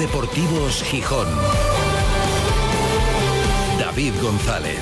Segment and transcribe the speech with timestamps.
[0.00, 1.28] Deportivos Gijón.
[3.78, 4.78] David González.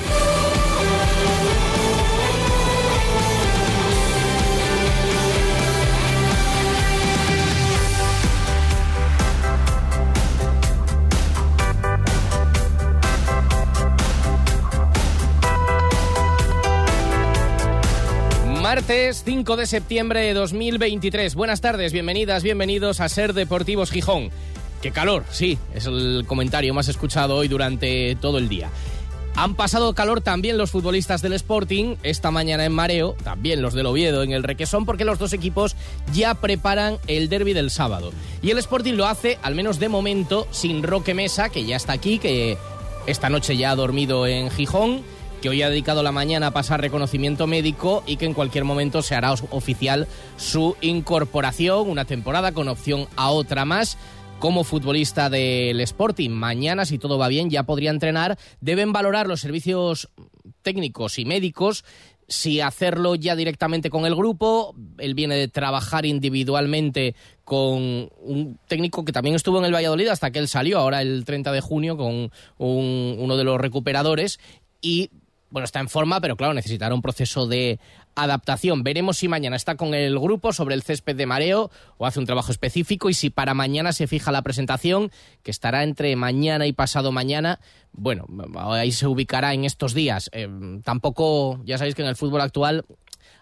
[18.61, 21.35] Martes 5 de septiembre de 2023.
[21.35, 24.31] Buenas tardes, bienvenidas, bienvenidos a Ser Deportivos Gijón.
[24.81, 28.69] Qué calor, sí, es el comentario más escuchado hoy durante todo el día.
[29.35, 33.85] Han pasado calor también los futbolistas del Sporting, esta mañana en mareo, también los del
[33.85, 35.75] Oviedo en el Requesón, porque los dos equipos
[36.13, 38.11] ya preparan el derby del sábado.
[38.41, 41.93] Y el Sporting lo hace, al menos de momento, sin Roque Mesa, que ya está
[41.93, 42.57] aquí, que
[43.05, 45.03] esta noche ya ha dormido en Gijón
[45.39, 49.01] que hoy ha dedicado la mañana a pasar reconocimiento médico y que en cualquier momento
[49.01, 50.07] se hará oficial
[50.37, 53.97] su incorporación, una temporada con opción a otra más
[54.39, 56.29] como futbolista del Sporting.
[56.29, 58.37] Mañana, si todo va bien, ya podría entrenar.
[58.61, 60.09] Deben valorar los servicios
[60.61, 61.83] técnicos y médicos
[62.27, 64.75] si hacerlo ya directamente con el grupo.
[64.97, 70.31] Él viene de trabajar individualmente con un técnico que también estuvo en el Valladolid hasta
[70.31, 74.39] que él salió, ahora el 30 de junio, con uno de los recuperadores.
[74.81, 75.09] Y
[75.49, 77.79] bueno, está en forma, pero claro, necesitará un proceso de
[78.15, 78.83] adaptación.
[78.83, 82.25] Veremos si mañana está con el grupo sobre el césped de mareo o hace un
[82.25, 85.11] trabajo específico y si para mañana se fija la presentación,
[85.43, 87.59] que estará entre mañana y pasado mañana.
[87.91, 88.25] Bueno,
[88.55, 90.29] ahí se ubicará en estos días.
[90.33, 90.47] Eh,
[90.83, 92.85] tampoco, ya sabéis que en el fútbol actual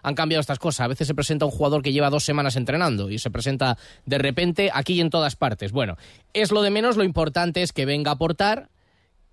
[0.02, 0.84] han cambiado estas cosas.
[0.84, 4.18] A veces se presenta un jugador que lleva dos semanas entrenando y se presenta de
[4.18, 5.72] repente aquí y en todas partes.
[5.72, 5.96] Bueno,
[6.32, 8.70] es lo de menos, lo importante es que venga a aportar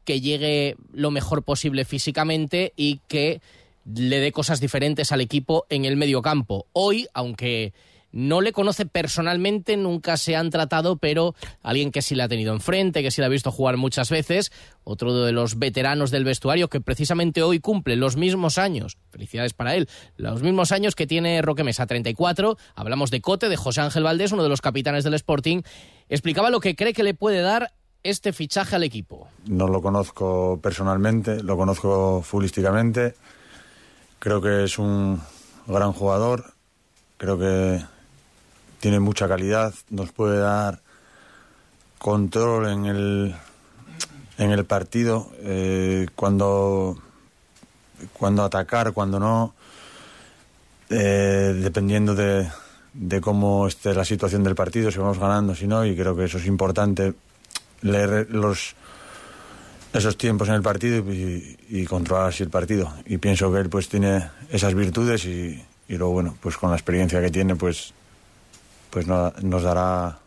[0.06, 3.42] que llegue lo mejor posible físicamente y que
[3.94, 6.66] le dé cosas diferentes al equipo en el medio campo.
[6.74, 7.74] Hoy, aunque
[8.16, 12.54] no le conoce personalmente, nunca se han tratado, pero alguien que sí le ha tenido
[12.54, 14.54] enfrente, que sí le ha visto jugar muchas veces,
[14.86, 19.76] otro de los veteranos del vestuario que precisamente hoy cumple los mismos años, felicidades para
[19.76, 24.04] él, los mismos años que tiene Roque Mesa, 34, hablamos de Cote, de José Ángel
[24.04, 25.64] Valdés, uno de los capitanes del Sporting,
[26.08, 27.74] explicaba lo que cree que le puede dar
[28.06, 29.28] este fichaje al equipo?
[29.48, 33.16] No lo conozco personalmente, lo conozco futbolísticamente.
[34.20, 35.20] Creo que es un
[35.66, 36.54] gran jugador.
[37.18, 37.84] Creo que
[38.80, 39.74] tiene mucha calidad.
[39.90, 40.82] Nos puede dar
[41.98, 43.36] control en el,
[44.38, 45.32] en el partido.
[45.40, 47.02] Eh, cuando,
[48.14, 49.56] cuando atacar, cuando no.
[50.92, 52.48] Eh, dependiendo de,
[52.94, 56.26] de cómo esté la situación del partido, si vamos ganando, si no, y creo que
[56.26, 57.16] eso es importante
[57.86, 58.76] leer los
[59.94, 62.94] esos tiempos en el partido y, controlar así el partido.
[63.06, 67.22] Y pienso que él pues tiene esas virtudes y, luego bueno, pues con la experiencia
[67.22, 67.94] que tiene pues
[68.90, 70.18] pues nos dará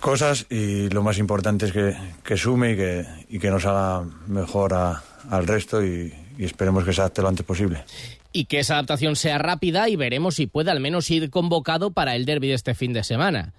[0.00, 4.72] cosas y lo más importante es que, sume y que, y que nos haga mejor
[4.74, 7.84] al resto y, y esperemos que se adapte lo antes posible
[8.32, 12.16] y que esa adaptación sea rápida y veremos si puede al menos ir convocado para
[12.16, 13.52] el derby de este fin de semana.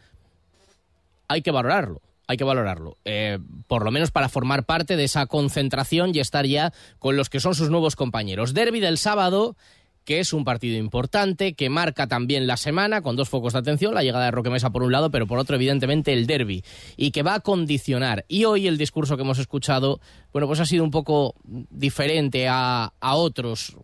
[1.30, 2.98] Hay que valorarlo hay que valorarlo.
[3.06, 7.30] Eh, por lo menos para formar parte de esa concentración y estar ya con los
[7.30, 8.54] que son sus nuevos compañeros.
[8.54, 9.56] Derby del sábado
[10.06, 13.96] que es un partido importante, que marca también la semana, con dos focos de atención,
[13.96, 16.64] la llegada de Roque Mesa por un lado, pero por otro, evidentemente, el derby,
[16.96, 18.24] y que va a condicionar.
[18.28, 20.00] Y hoy el discurso que hemos escuchado,
[20.32, 23.76] bueno, pues ha sido un poco diferente a, a otros,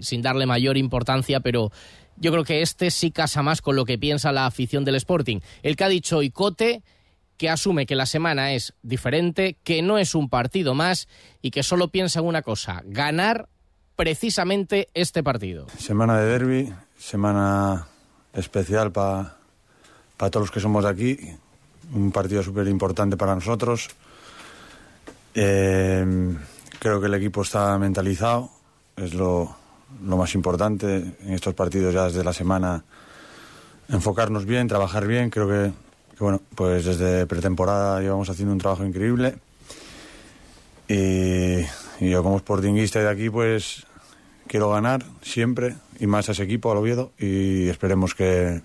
[0.00, 1.70] sin darle mayor importancia, pero
[2.16, 5.38] yo creo que este sí casa más con lo que piensa la afición del Sporting.
[5.62, 6.82] El que ha dicho Icote
[7.36, 11.08] que asume que la semana es diferente, que no es un partido más
[11.42, 13.48] y que solo piensa en una cosa, ganar
[13.96, 15.66] precisamente este partido.
[15.78, 17.86] Semana de derby, semana
[18.32, 19.36] especial para
[20.16, 21.18] todos los que somos de aquí,
[21.94, 23.88] un partido súper importante para nosotros.
[25.34, 26.34] Eh,
[26.78, 28.50] creo que el equipo está mentalizado,
[28.96, 29.56] es lo,
[30.04, 32.84] lo más importante en estos partidos ya desde la semana.
[33.88, 35.72] Enfocarnos bien, trabajar bien, creo que
[36.18, 39.36] bueno, pues desde pretemporada llevamos haciendo un trabajo increíble.
[40.88, 41.62] Y,
[42.00, 43.86] yo como sportinguista de aquí, pues
[44.46, 48.60] quiero ganar siempre y más a ese equipo, al Oviedo, y esperemos que,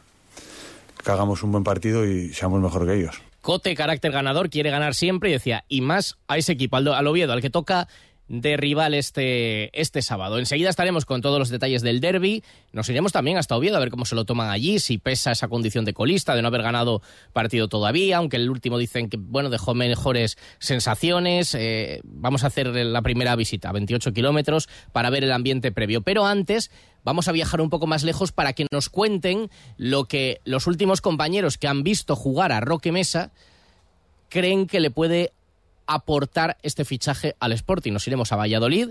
[1.04, 3.22] que hagamos un buen partido y seamos mejor que ellos.
[3.42, 7.34] Cote, carácter ganador, quiere ganar siempre y decía, y más a ese equipo, al Oviedo,
[7.34, 7.88] al que toca
[8.32, 10.40] de rival este, este sábado.
[10.40, 12.44] Enseguida estaremos con todos los detalles del derby.
[12.72, 15.50] Nos iremos también hasta Oviedo a ver cómo se lo toman allí, si pesa esa
[15.50, 17.02] condición de colista, de no haber ganado
[17.34, 21.54] partido todavía, aunque el último dicen que, bueno, dejó mejores sensaciones.
[21.56, 26.02] Eh, vamos a hacer la primera visita, 28 kilómetros, para ver el ambiente previo.
[26.02, 26.72] Pero antes
[27.04, 31.02] vamos a viajar un poco más lejos para que nos cuenten lo que los últimos
[31.02, 33.34] compañeros que han visto jugar a Roque Mesa
[34.30, 35.34] creen que le puede
[35.88, 37.92] aportar este fichaje al Sporting.
[37.92, 38.90] Nos iremos a Valladolid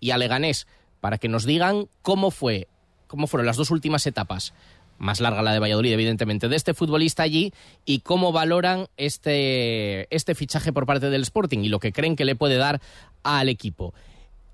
[0.00, 0.66] y a Leganés
[1.00, 2.68] para que nos digan cómo fue,
[3.06, 4.52] cómo fueron las dos últimas etapas
[5.00, 7.52] más larga la de Valladolid, evidentemente, de este futbolista allí
[7.86, 12.26] y cómo valoran este, este fichaje por parte del Sporting y lo que creen que
[12.26, 12.80] le puede dar
[13.22, 13.94] al equipo.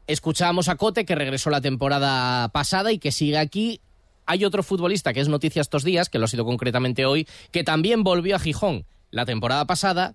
[0.06, 3.80] Escuchábamos a Cote, que regresó la temporada pasada y que sigue aquí.
[4.24, 7.64] Hay otro futbolista que es noticia estos días, que lo ha sido concretamente hoy, que
[7.64, 10.14] también volvió a Gijón la temporada pasada,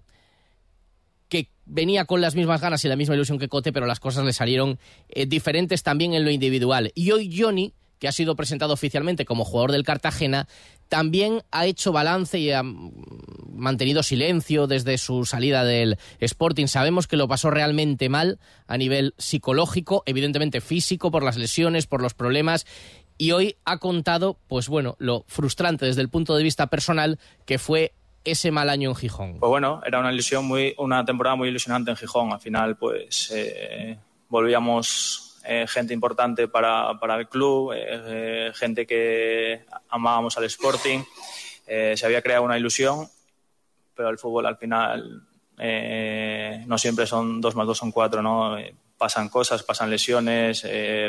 [1.31, 4.25] que venía con las mismas ganas y la misma ilusión que Cote, pero las cosas
[4.25, 6.91] le salieron eh, diferentes también en lo individual.
[6.93, 10.47] Y hoy Johnny que ha sido presentado oficialmente como jugador del Cartagena,
[10.89, 16.65] también ha hecho balance y ha mantenido silencio desde su salida del Sporting.
[16.65, 22.01] Sabemos que lo pasó realmente mal a nivel psicológico, evidentemente físico, por las lesiones, por
[22.01, 22.65] los problemas.
[23.19, 27.59] Y hoy ha contado, pues bueno, lo frustrante desde el punto de vista personal que
[27.59, 27.93] fue
[28.23, 29.39] ese mal año en Gijón.
[29.39, 32.31] Pues bueno, era una ilusión muy, una temporada muy ilusionante en Gijón.
[32.31, 33.97] Al final, pues eh,
[34.29, 41.03] volvíamos eh, gente importante para, para el club, eh, eh, gente que amábamos al Sporting.
[41.65, 43.07] se había creado una ilusión,
[43.95, 45.23] pero el fútbol al final
[46.67, 48.57] no siempre son dos más dos son cuatro, ¿no?
[48.97, 50.65] pasan cosas, pasan lesiones,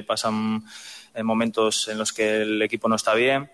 [0.07, 0.65] pasan
[1.23, 3.51] momentos en los que el equipo no está bien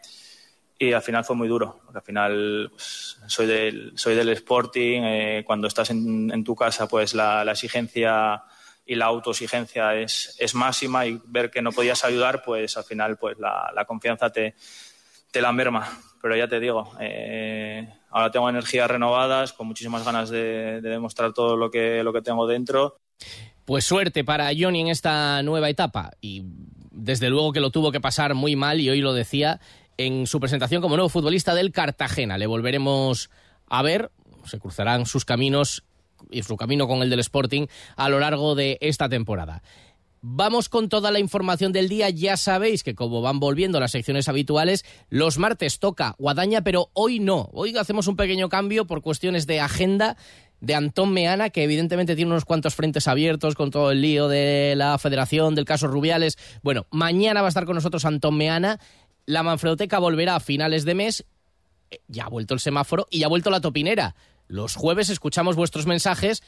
[0.78, 5.42] y al final fue muy duro, porque al final pues, soy, del, soy del Sporting,
[5.44, 8.44] cuando estás en, en, tu casa pues la, la exigencia
[8.88, 13.18] y la autoexigencia es, es máxima y ver que no podías ayudar, pues al final
[13.18, 14.54] pues la, la confianza te,
[15.30, 15.86] te la merma.
[16.22, 21.34] Pero ya te digo, eh, ahora tengo energías renovadas, con muchísimas ganas de, de, demostrar
[21.34, 22.98] todo lo que, lo que tengo dentro.
[23.66, 26.44] Pues suerte para Johnny en esta nueva etapa y
[26.90, 29.60] desde luego que lo tuvo que pasar muy mal y hoy lo decía
[29.98, 32.38] en su presentación como nuevo futbolista del Cartagena.
[32.38, 33.28] Le volveremos
[33.66, 34.10] a ver,
[34.46, 35.84] se cruzarán sus caminos
[36.30, 37.66] y su camino con el del Sporting
[37.96, 39.62] a lo largo de esta temporada.
[40.20, 42.10] Vamos con toda la información del día.
[42.10, 47.20] Ya sabéis que como van volviendo las secciones habituales, los martes toca Guadaña, pero hoy
[47.20, 47.48] no.
[47.52, 50.16] Hoy hacemos un pequeño cambio por cuestiones de agenda
[50.60, 54.74] de Antón Meana, que evidentemente tiene unos cuantos frentes abiertos con todo el lío de
[54.76, 56.36] la federación, del caso Rubiales.
[56.62, 58.80] Bueno, mañana va a estar con nosotros Antón Meana.
[59.28, 61.26] La Manfredoteca volverá a finales de mes.
[62.06, 64.14] Ya ha vuelto el semáforo y ya ha vuelto la topinera.
[64.46, 66.42] Los jueves escuchamos vuestros mensajes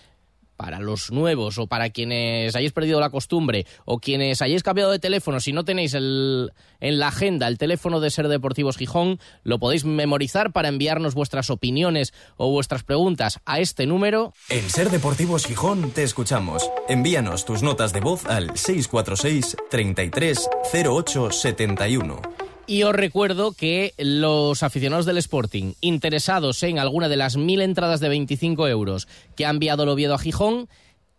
[0.56, 4.99] para los nuevos o para quienes hayáis perdido la costumbre o quienes hayáis cambiado de
[4.99, 9.59] teléfono, si no tenéis el, en la agenda el teléfono de Ser Deportivos Gijón, lo
[9.59, 14.32] podéis memorizar para enviarnos vuestras opiniones o vuestras preguntas a este número.
[14.49, 16.71] En Ser Deportivos Gijón te escuchamos.
[16.88, 22.50] Envíanos tus notas de voz al 646 33 08 71.
[22.70, 27.99] Y os recuerdo que los aficionados del Sporting interesados en alguna de las mil entradas
[27.99, 30.69] de 25 euros que ha enviado el Oviedo a Gijón,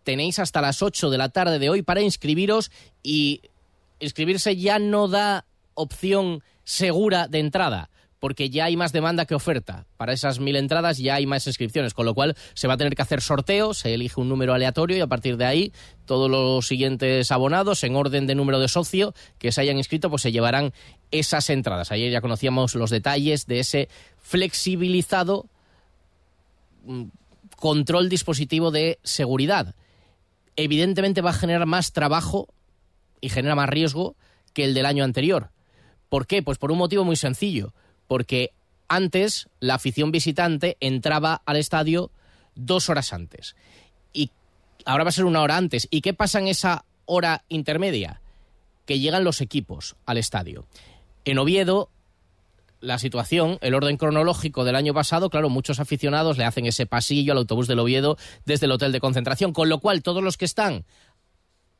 [0.02, 2.70] tenéis hasta las 8 de la tarde de hoy para inscribiros
[3.02, 3.42] y
[4.00, 5.44] inscribirse ya no da
[5.74, 7.90] opción segura de entrada
[8.22, 9.84] porque ya hay más demanda que oferta.
[9.96, 12.94] Para esas mil entradas ya hay más inscripciones, con lo cual se va a tener
[12.94, 15.72] que hacer sorteo, se elige un número aleatorio y a partir de ahí
[16.06, 20.22] todos los siguientes abonados en orden de número de socio que se hayan inscrito pues
[20.22, 20.72] se llevarán
[21.10, 21.90] esas entradas.
[21.90, 23.88] Ayer ya conocíamos los detalles de ese
[24.20, 25.46] flexibilizado
[26.84, 27.06] mm,
[27.56, 29.74] control dispositivo de seguridad.
[30.54, 32.46] Evidentemente va a generar más trabajo
[33.20, 34.14] y genera más riesgo
[34.52, 35.50] que el del año anterior.
[36.08, 36.40] ¿Por qué?
[36.44, 37.74] Pues por un motivo muy sencillo
[38.12, 38.52] porque
[38.88, 42.10] antes la afición visitante entraba al estadio
[42.54, 43.56] dos horas antes
[44.12, 44.30] y
[44.84, 45.88] ahora va a ser una hora antes.
[45.90, 48.20] ¿Y qué pasa en esa hora intermedia?
[48.84, 50.66] Que llegan los equipos al estadio.
[51.24, 51.88] En Oviedo,
[52.80, 57.32] la situación, el orden cronológico del año pasado, claro, muchos aficionados le hacen ese pasillo
[57.32, 60.44] al autobús del Oviedo desde el hotel de concentración, con lo cual todos los que
[60.44, 60.84] están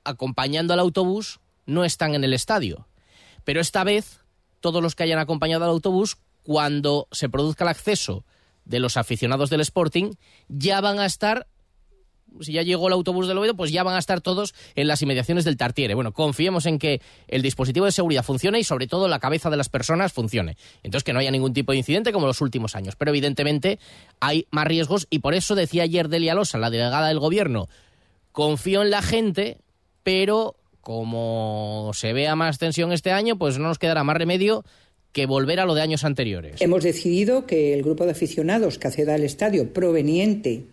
[0.02, 2.88] acompañando al autobús no están en el estadio.
[3.44, 4.21] Pero esta vez
[4.62, 8.24] todos los que hayan acompañado al autobús, cuando se produzca el acceso
[8.64, 10.12] de los aficionados del Sporting,
[10.48, 11.46] ya van a estar
[12.40, 15.02] si ya llegó el autobús del Oviedo, pues ya van a estar todos en las
[15.02, 15.94] inmediaciones del Tartiere.
[15.94, 19.58] Bueno, confiemos en que el dispositivo de seguridad funcione y sobre todo la cabeza de
[19.58, 20.56] las personas funcione.
[20.82, 22.96] Entonces que no haya ningún tipo de incidente como los últimos años.
[22.96, 23.78] Pero evidentemente
[24.20, 27.68] hay más riesgos y por eso decía ayer Delia Losa, la delegada del gobierno,
[28.32, 29.58] confío en la gente,
[30.02, 34.64] pero como se vea más tensión este año, pues no nos quedará más remedio
[35.12, 36.60] que volver a lo de años anteriores.
[36.60, 40.64] Hemos decidido que el grupo de aficionados que acceda al estadio proveniente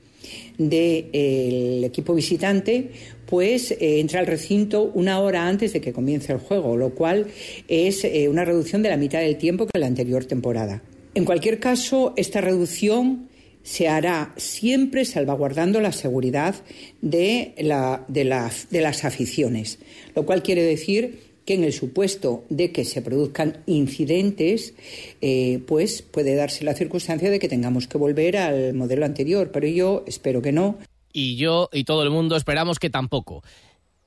[0.57, 2.91] del de, equipo visitante
[3.25, 7.27] pues eh, entra al recinto una hora antes de que comience el juego, lo cual
[7.67, 10.81] es eh, una reducción de la mitad del tiempo que la anterior temporada.
[11.13, 13.28] En cualquier caso, esta reducción
[13.63, 16.55] se hará siempre salvaguardando la seguridad
[17.01, 18.23] de, la, de,
[18.69, 19.79] de las aficiones,
[20.15, 24.75] lo cual quiere decir que en el supuesto de que se produzcan incidentes,
[25.19, 29.67] eh, pues puede darse la circunstancia de que tengamos que volver al modelo anterior, pero
[29.67, 30.77] yo espero que no.
[31.11, 33.43] Y yo y todo el mundo esperamos que tampoco.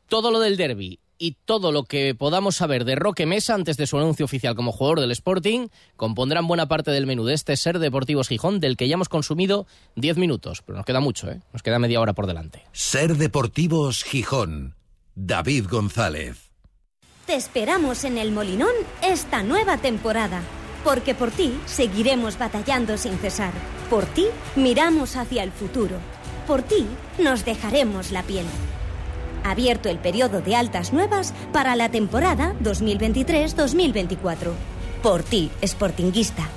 [0.07, 3.87] Todo lo del derby y todo lo que podamos saber de Roque Mesa antes de
[3.87, 7.79] su anuncio oficial como jugador del Sporting compondrán buena parte del menú de este Ser
[7.79, 9.67] Deportivos Gijón del que ya hemos consumido
[9.97, 11.41] 10 minutos, pero nos queda mucho, ¿eh?
[11.53, 12.65] nos queda media hora por delante.
[12.73, 14.75] Ser Deportivos Gijón,
[15.15, 16.51] David González.
[17.27, 20.43] Te esperamos en el Molinón esta nueva temporada,
[20.83, 23.53] porque por ti seguiremos batallando sin cesar.
[23.89, 24.27] Por ti
[24.57, 25.99] miramos hacia el futuro.
[26.47, 26.85] Por ti
[27.19, 28.47] nos dejaremos la piel.
[29.45, 34.53] Abierto el periodo de altas nuevas para la temporada 2023-2024.
[35.03, 36.49] Por ti, Sportinguista.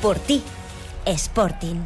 [0.00, 0.42] Por ti,
[1.04, 1.84] Sporting.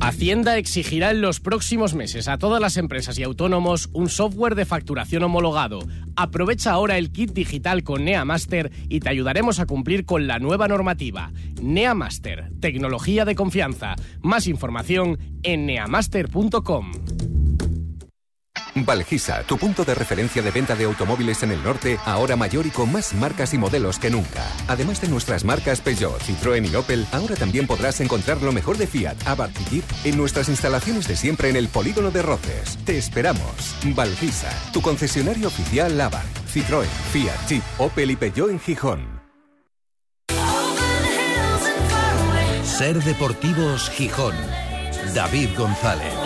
[0.00, 4.64] Hacienda exigirá en los próximos meses a todas las empresas y autónomos un software de
[4.64, 5.80] facturación homologado.
[6.14, 10.68] Aprovecha ahora el kit digital con NeaMaster y te ayudaremos a cumplir con la nueva
[10.68, 11.32] normativa.
[11.60, 13.96] NeaMaster, tecnología de confianza.
[14.20, 16.92] Más información en neamaster.com.
[18.84, 22.70] Valgisa, tu punto de referencia de venta de automóviles en el norte, ahora mayor y
[22.70, 24.44] con más marcas y modelos que nunca.
[24.68, 28.86] Además de nuestras marcas Peugeot, Citroën y Opel, ahora también podrás encontrar lo mejor de
[28.86, 32.78] Fiat, Abarth y Jeep en nuestras instalaciones de siempre en el Polígono de Roces.
[32.84, 33.76] Te esperamos.
[33.94, 39.16] Valgisa, tu concesionario oficial Abarth, Citroën, Fiat, Jeep, Opel y Peugeot en Gijón.
[42.62, 44.34] Ser Deportivos Gijón.
[45.14, 46.25] David González.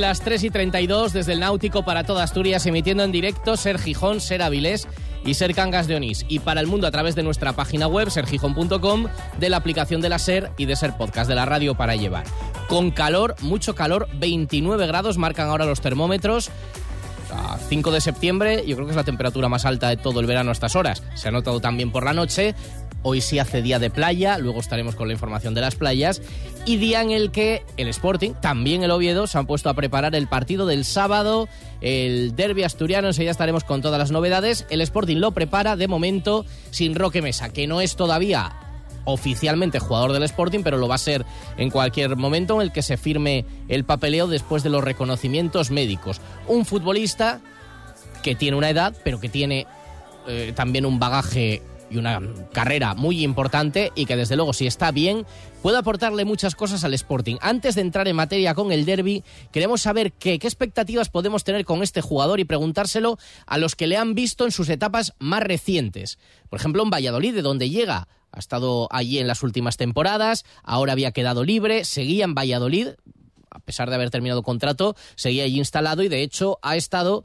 [0.00, 4.20] Las 3 y 32 desde el Náutico para toda Asturias, emitiendo en directo Ser Gijón,
[4.20, 4.88] Ser Avilés
[5.24, 6.24] y Ser Cangas de Onís.
[6.28, 9.06] Y para el mundo a través de nuestra página web, sergijón.com,
[9.38, 12.24] de la aplicación de la Ser y de Ser Podcast, de la radio para llevar.
[12.68, 16.50] Con calor, mucho calor, 29 grados marcan ahora los termómetros.
[17.34, 20.26] A 5 de septiembre, yo creo que es la temperatura más alta de todo el
[20.26, 21.02] verano a estas horas.
[21.14, 22.54] Se ha notado también por la noche,
[23.04, 26.22] Hoy sí hace día de playa, luego estaremos con la información de las playas.
[26.66, 30.14] Y día en el que el Sporting, también el Oviedo, se han puesto a preparar
[30.14, 31.48] el partido del sábado,
[31.80, 33.08] el derby asturiano.
[33.08, 34.66] Enseguida estaremos con todas las novedades.
[34.70, 38.52] El Sporting lo prepara de momento sin Roque Mesa, que no es todavía
[39.04, 42.82] oficialmente jugador del Sporting, pero lo va a ser en cualquier momento en el que
[42.82, 46.20] se firme el papeleo después de los reconocimientos médicos.
[46.46, 47.40] Un futbolista
[48.22, 49.66] que tiene una edad, pero que tiene
[50.28, 51.62] eh, también un bagaje
[51.92, 52.20] y una
[52.52, 55.26] carrera muy importante y que desde luego si está bien
[55.62, 57.36] puede aportarle muchas cosas al Sporting.
[57.40, 59.22] Antes de entrar en materia con el derby,
[59.52, 63.86] queremos saber qué, qué expectativas podemos tener con este jugador y preguntárselo a los que
[63.86, 66.18] le han visto en sus etapas más recientes.
[66.48, 68.08] Por ejemplo, en Valladolid, de donde llega.
[68.32, 72.88] Ha estado allí en las últimas temporadas, ahora había quedado libre, seguía en Valladolid,
[73.50, 77.24] a pesar de haber terminado contrato, seguía allí instalado y de hecho ha estado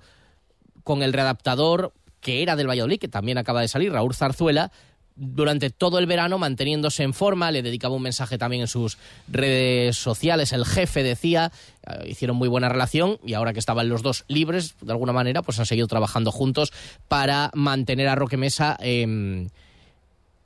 [0.83, 4.71] con el readaptador que era del Valladolid, que también acaba de salir, Raúl Zarzuela,
[5.15, 8.97] durante todo el verano manteniéndose en forma, le dedicaba un mensaje también en sus
[9.27, 11.51] redes sociales, el jefe decía,
[11.87, 15.41] eh, hicieron muy buena relación y ahora que estaban los dos libres, de alguna manera,
[15.41, 16.71] pues han seguido trabajando juntos
[17.07, 19.49] para mantener a Roque Mesa en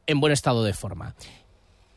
[0.08, 1.16] buen estado de forma.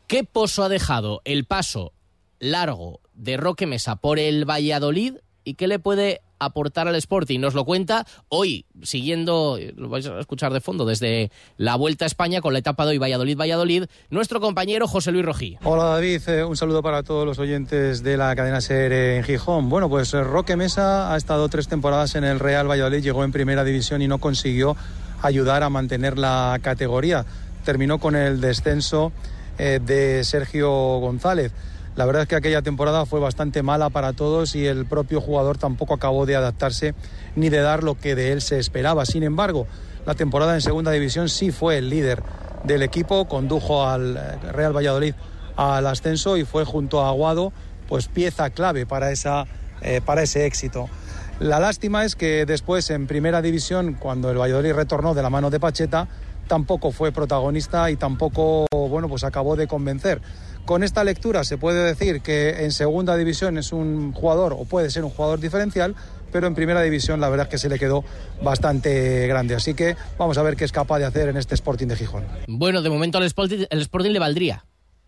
[0.07, 1.93] ¿Qué pozo ha dejado el paso
[2.39, 7.39] largo de Roque Mesa por el Valladolid y qué le puede aportar al Sporting.
[7.39, 12.07] Nos lo cuenta hoy, siguiendo, lo vais a escuchar de fondo, desde la Vuelta a
[12.07, 15.57] España con la etapa de hoy Valladolid-Valladolid, nuestro compañero José Luis Rojí.
[15.63, 19.69] Hola David, eh, un saludo para todos los oyentes de la cadena SER en Gijón.
[19.69, 23.31] Bueno, pues eh, Roque Mesa ha estado tres temporadas en el Real Valladolid, llegó en
[23.31, 24.75] primera división y no consiguió
[25.21, 27.25] ayudar a mantener la categoría.
[27.63, 29.11] Terminó con el descenso
[29.57, 31.51] eh, de Sergio González.
[31.95, 35.57] La verdad es que aquella temporada fue bastante mala para todos y el propio jugador
[35.57, 36.93] tampoco acabó de adaptarse
[37.35, 39.05] ni de dar lo que de él se esperaba.
[39.05, 39.65] Sin embargo,
[40.05, 42.21] la temporada en segunda división sí fue el líder
[42.65, 45.15] del equipo, condujo al eh, Real Valladolid
[45.55, 47.53] al ascenso y fue junto a Aguado
[47.87, 49.45] pues pieza clave para, esa,
[49.81, 50.89] eh, para ese éxito.
[51.39, 55.49] La lástima es que después en primera división, cuando el Valladolid retornó de la mano
[55.49, 56.07] de Pacheta,
[56.47, 60.21] tampoco fue protagonista y tampoco bueno, pues acabó de convencer
[60.65, 64.89] Con esta lectura se puede decir que en segunda división es un jugador o puede
[64.89, 65.95] ser un jugador diferencial,
[66.31, 68.03] pero en primera división la verdad es que se le quedó
[68.41, 69.55] bastante grande.
[69.55, 72.23] Así que vamos a ver qué es capaz de hacer en este Sporting de Gijón.
[72.47, 74.65] Bueno, de momento el Sporting, el Sporting le valdría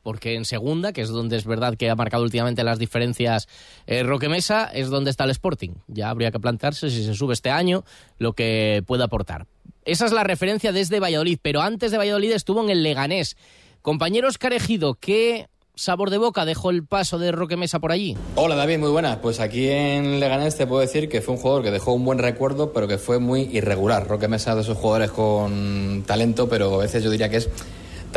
[0.08, 3.50] porque en segunda, que es donde es verdad que ha marcado últimamente las diferencias
[3.88, 5.72] eh, Roque Mesa, es donde está el Sporting.
[5.88, 7.84] Ya habría que plantearse si se sube este año
[8.18, 9.48] lo que puede aportar.
[9.88, 13.38] Esa es la referencia desde Valladolid, pero antes de Valladolid estuvo en el Leganés.
[13.82, 18.18] Compañeros Carejido, ¿qué sabor de boca dejó el paso de Roque Mesa por allí?
[18.36, 19.20] Hola David, muy buenas.
[19.20, 22.20] Pues aquí en Leganés te puedo decir que fue un jugador que dejó un buen
[22.20, 24.06] recuerdo, pero que fue muy irregular.
[24.06, 27.50] Roque Mesa de esos jugadores con talento, pero a veces yo diría que es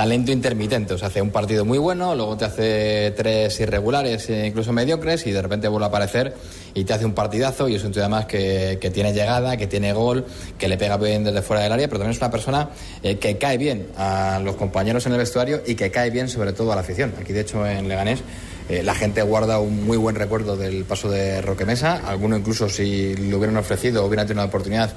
[0.01, 0.95] talento intermitente.
[0.95, 5.27] O sea, hace un partido muy bueno, luego te hace tres irregulares, e incluso mediocres,
[5.27, 6.35] y de repente vuelve a aparecer
[6.73, 7.69] y te hace un partidazo.
[7.69, 10.25] Y es un tío además que, que tiene llegada, que tiene gol,
[10.57, 12.71] que le pega bien desde fuera del área, pero también es una persona
[13.03, 16.55] eh, que cae bien a los compañeros en el vestuario y que cae bien sobre
[16.55, 17.13] todo a la afición.
[17.21, 18.23] Aquí, de hecho, en Leganés.
[18.71, 22.03] Eh, la gente guarda un muy buen recuerdo del paso de Roque Mesa.
[22.07, 24.93] Algunos incluso si le hubieran ofrecido, hubieran tenido la oportunidad,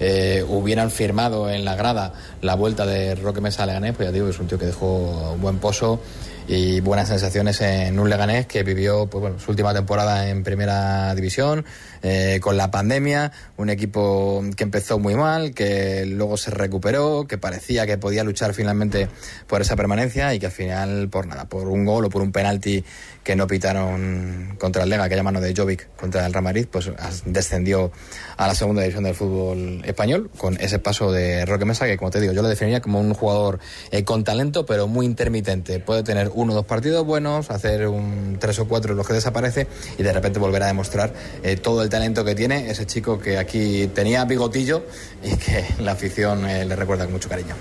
[0.00, 3.94] eh, hubieran firmado en la grada la vuelta de Roque Mesa a Leganés.
[3.94, 6.00] Pues ya digo, es un tío que dejó buen pozo
[6.48, 11.14] y buenas sensaciones en un Leganés que vivió pues, bueno, su última temporada en primera
[11.14, 11.66] división,
[12.02, 17.36] eh, con la pandemia, un equipo que empezó muy mal, que luego se recuperó, que
[17.36, 19.08] parecía que podía luchar finalmente
[19.46, 22.32] por esa permanencia y que al final, por nada, por un gol o por un
[22.32, 22.82] penalti
[23.22, 26.90] que no pitaron contra el Lega, aquella mano de Jovic contra el Real pues
[27.26, 27.92] descendió
[28.38, 32.10] a la segunda división del fútbol español con ese paso de Roque Mesa, que como
[32.10, 33.58] te digo, yo lo definiría como un jugador
[33.90, 35.78] eh, con talento, pero muy intermitente.
[35.78, 39.14] Puede tener uno o dos partidos buenos, hacer un tres o cuatro en los que
[39.14, 39.66] desaparece
[39.98, 43.38] y de repente volver a demostrar eh, todo el talento que tiene ese chico que
[43.38, 44.84] aquí tenía bigotillo
[45.22, 47.54] y que la afición eh, le recuerda con mucho cariño.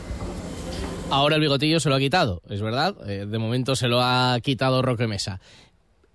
[1.10, 2.96] Ahora el bigotillo se lo ha quitado, es verdad.
[3.08, 5.40] Eh, de momento se lo ha quitado Roque Mesa.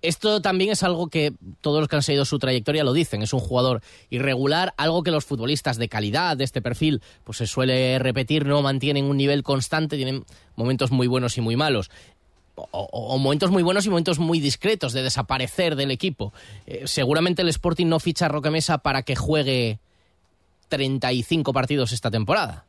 [0.03, 3.21] Esto también es algo que todos los que han seguido su trayectoria lo dicen.
[3.21, 7.47] Es un jugador irregular, algo que los futbolistas de calidad de este perfil pues se
[7.47, 10.25] suele repetir, no mantienen un nivel constante, tienen
[10.57, 11.89] momentos muy buenos y muy malos.
[12.55, 16.33] O, momentos muy buenos y momentos muy discretos de desaparecer del equipo.
[16.67, 19.79] Eh, seguramente el Sporting no ficha a Roque Mesa para que juegue
[20.69, 22.65] 35 partidos esta temporada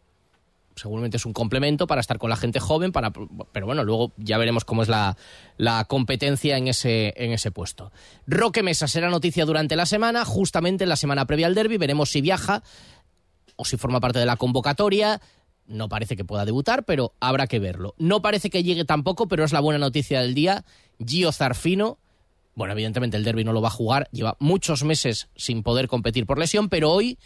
[0.76, 3.12] seguramente es un complemento para estar con la gente joven, para,
[3.52, 5.16] pero bueno, luego ya veremos cómo es la,
[5.56, 7.92] la competencia en ese, en ese puesto.
[8.26, 12.10] Roque Mesa será noticia durante la semana, justamente en la semana previa al derby, veremos
[12.10, 12.62] si viaja
[13.56, 15.20] o si forma parte de la convocatoria.
[15.66, 17.94] No parece que pueda debutar, pero habrá que verlo.
[17.98, 20.64] No parece que llegue tampoco, pero es la buena noticia del día.
[21.04, 21.98] Gio Zarfino,
[22.54, 26.26] bueno, evidentemente el derby no lo va a jugar, lleva muchos meses sin poder competir
[26.26, 27.18] por lesión, pero hoy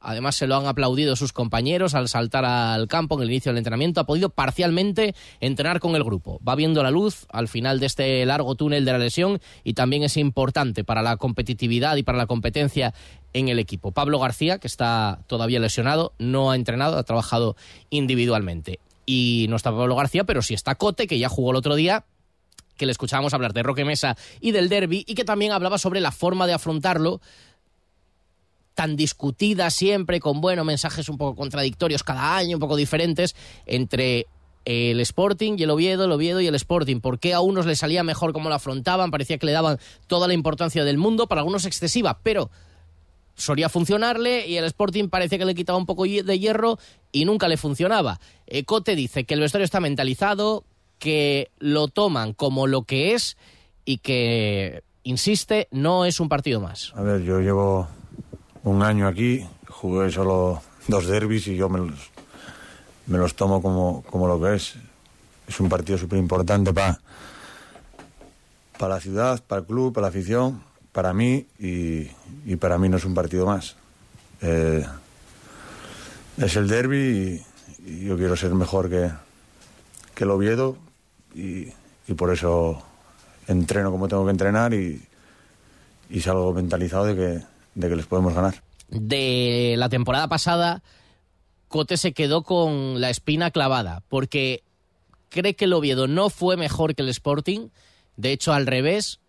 [0.00, 3.58] Además, se lo han aplaudido sus compañeros al saltar al campo en el inicio del
[3.58, 4.00] entrenamiento.
[4.00, 6.40] Ha podido parcialmente entrenar con el grupo.
[6.46, 10.04] Va viendo la luz al final de este largo túnel de la lesión y también
[10.04, 12.94] es importante para la competitividad y para la competencia
[13.32, 13.90] en el equipo.
[13.90, 17.56] Pablo García, que está todavía lesionado, no ha entrenado, ha trabajado
[17.90, 18.78] individualmente.
[19.04, 22.04] Y no está Pablo García, pero sí está Cote, que ya jugó el otro día
[22.78, 26.00] que le escuchábamos hablar de Roque Mesa y del derby y que también hablaba sobre
[26.00, 27.20] la forma de afrontarlo
[28.78, 33.34] tan discutida siempre, con bueno, mensajes un poco contradictorios cada año, un poco diferentes,
[33.66, 34.28] entre
[34.64, 37.00] el Sporting y el Oviedo, el Oviedo y el Sporting.
[37.00, 39.10] ¿Por qué a unos les salía mejor cómo lo afrontaban?
[39.10, 42.52] Parecía que le daban toda la importancia del mundo, para algunos excesiva, pero
[43.34, 46.78] solía funcionarle y el Sporting parecía que le quitaba un poco de hierro
[47.10, 48.20] y nunca le funcionaba.
[48.64, 50.62] Cote dice que el vestuario está mentalizado,
[51.00, 53.36] que lo toman como lo que es
[53.84, 56.92] y que, insiste, no es un partido más.
[56.94, 57.88] A ver, yo llevo
[58.64, 62.10] un año aquí, jugué solo dos derbis y yo me los,
[63.06, 64.74] me los tomo como, como lo que es.
[65.46, 66.98] Es un partido súper importante para
[68.80, 72.10] la ciudad, para el club, para la afición, para mí y,
[72.44, 73.76] y para mí no es un partido más.
[74.40, 74.84] Eh,
[76.36, 77.44] es el derby
[77.86, 79.10] y, y, yo quiero ser mejor que,
[80.14, 80.76] que el Oviedo
[81.34, 81.72] y,
[82.06, 82.82] y, por eso
[83.46, 85.02] entreno como tengo que entrenar y,
[86.10, 87.42] y salgo mentalizado de que,
[87.78, 88.62] de que les podemos ganar.
[88.90, 90.82] De la temporada pasada,
[91.68, 94.62] Cote se quedó con la espina clavada, porque
[95.28, 97.68] cree que el Oviedo no fue mejor que el Sporting,
[98.16, 99.20] de hecho al revés,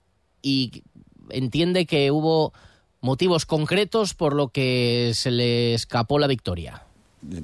[0.42, 0.84] y
[1.30, 2.54] entiende que hubo
[3.02, 6.84] motivos concretos por lo que se le escapó la victoria.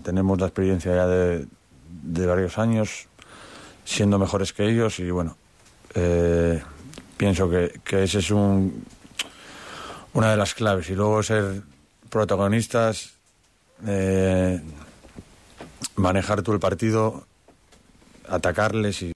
[0.03, 1.45] Tenemos la experiencia ya de,
[2.01, 3.07] de varios años
[3.83, 5.37] siendo mejores que ellos y bueno,
[5.93, 6.63] eh,
[7.17, 8.85] pienso que, que ese es un,
[10.15, 10.89] una de las claves.
[10.89, 11.61] Y luego ser
[12.09, 13.11] protagonistas,
[13.85, 14.59] eh,
[15.95, 17.27] manejar tú el partido,
[18.27, 19.13] atacarles y,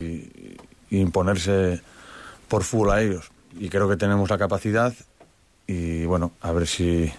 [0.91, 1.81] imponerse
[2.47, 3.31] por full a ellos.
[3.57, 4.93] Y creo que tenemos la capacidad
[5.67, 7.11] y bueno, a ver si,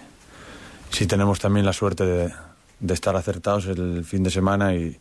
[0.89, 2.33] si tenemos también la suerte de,
[2.79, 4.97] de estar acertados el fin de semana y,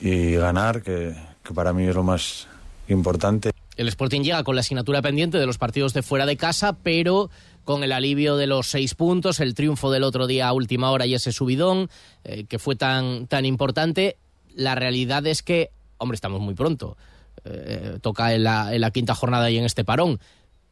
[0.00, 2.46] y ganar, que, que para mí es lo más
[2.88, 3.50] importante.
[3.76, 7.30] El Sporting llega con la asignatura pendiente de los partidos de fuera de casa, pero
[7.64, 11.04] con el alivio de los seis puntos, el triunfo del otro día a última hora
[11.04, 11.90] y ese subidón
[12.24, 14.16] eh, que fue tan, tan importante.
[14.54, 16.96] La realidad es que, hombre, estamos muy pronto.
[17.44, 20.20] Eh, toca en la, en la quinta jornada y en este parón.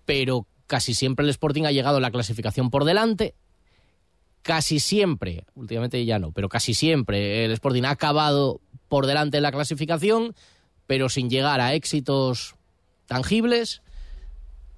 [0.06, 3.34] Pero casi siempre el Sporting ha llegado a la clasificación por delante.
[4.42, 9.40] Casi siempre, últimamente ya no, pero casi siempre el Sporting ha acabado por delante de
[9.40, 10.34] la clasificación,
[10.86, 12.54] pero sin llegar a éxitos
[13.06, 13.82] tangibles.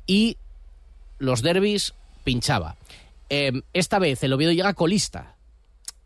[0.06, 0.36] Y
[1.18, 2.76] los derbis pinchaba.
[3.28, 5.34] Eh, esta vez el Oviedo llega colista.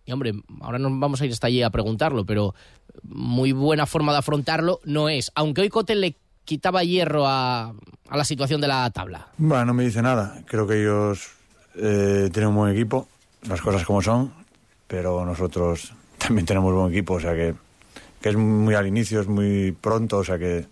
[0.07, 2.55] Y hombre, ahora nos vamos a ir hasta allí a preguntarlo, pero
[3.03, 5.31] muy buena forma de afrontarlo no es.
[5.35, 7.75] Aunque hoy Cote le quitaba hierro a,
[8.09, 9.29] a la situación de la tabla.
[9.39, 10.43] Bueno, no me dice nada.
[10.47, 11.31] Creo que ellos
[11.77, 13.09] eh, tienen un buen equipo,
[13.49, 14.33] las cosas como son,
[14.87, 17.55] pero nosotros también tenemos buen equipo, o sea que,
[18.21, 20.67] que es muy al inicio, es muy pronto, o sea que,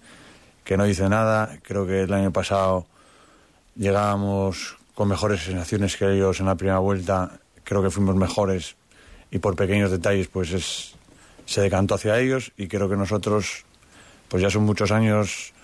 [0.68, 1.58] que no dice nada.
[1.62, 2.86] Creo que el año pasado
[3.74, 7.40] llegábamos con mejores sensaciones que ellos en la primera vuelta.
[7.64, 8.76] Creo que fuimos mejores
[9.30, 10.92] y por pequeños detalles pues es,
[11.46, 13.64] se decantó hacia ellos y creo que nosotros
[14.28, 15.54] pues ya son muchos años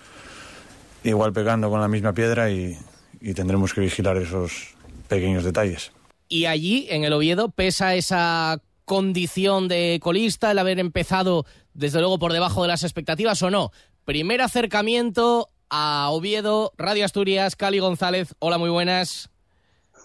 [1.03, 2.79] igual pegando con la misma piedra y,
[3.21, 4.75] y tendremos que vigilar esos
[5.09, 5.93] pequeños detalles.
[6.31, 12.19] Y allí, en el Oviedo, pesa esa condición de colista, el haber empezado desde luego
[12.19, 13.71] por debajo de las expectativas o no.
[14.05, 18.35] Primer acercamiento a Oviedo, Radio Asturias, Cali González.
[18.38, 19.31] Hola, muy buenas.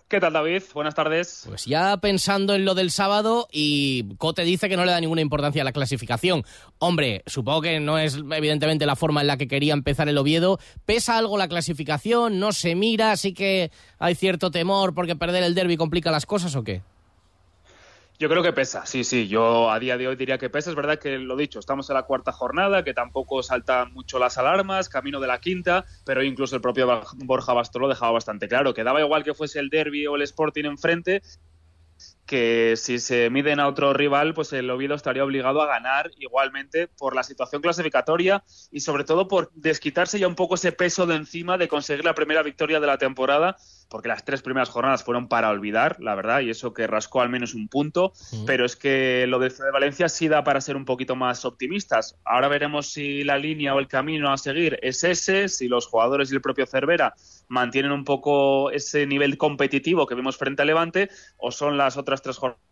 [0.07, 0.63] ¿Qué tal, David?
[0.73, 1.43] Buenas tardes.
[1.45, 5.21] Pues ya pensando en lo del sábado y Cote dice que no le da ninguna
[5.21, 6.45] importancia a la clasificación.
[6.79, 10.59] Hombre, supongo que no es evidentemente la forma en la que quería empezar el Oviedo.
[10.85, 12.39] ¿Pesa algo la clasificación?
[12.39, 13.17] ¿No se mira?
[13.17, 16.81] ¿Sí que hay cierto temor porque perder el derby complica las cosas o qué?
[18.21, 19.29] Yo creo que pesa, sí, sí.
[19.29, 20.69] Yo a día de hoy diría que pesa.
[20.69, 24.37] Es verdad que lo dicho, estamos en la cuarta jornada, que tampoco saltan mucho las
[24.37, 28.83] alarmas, camino de la quinta, pero incluso el propio Borja Bastolo dejaba bastante claro que
[28.83, 31.21] daba igual que fuese el derby o el Sporting enfrente,
[32.29, 36.87] que si se miden a otro rival, pues el Oviedo estaría obligado a ganar igualmente
[36.87, 41.15] por la situación clasificatoria y sobre todo por desquitarse ya un poco ese peso de
[41.15, 43.57] encima de conseguir la primera victoria de la temporada,
[43.89, 47.29] porque las tres primeras jornadas fueron para olvidar, la verdad, y eso que rascó al
[47.29, 48.43] menos un punto, sí.
[48.45, 52.15] pero es que lo de Valencia sí da para ser un poquito más optimistas.
[52.25, 56.31] Ahora veremos si la línea o el camino a seguir es ese, si los jugadores
[56.31, 57.15] y el propio Cervera
[57.49, 62.21] mantienen un poco ese nivel competitivo que vimos frente a Levante o son las otras
[62.21, 62.69] tres jornadas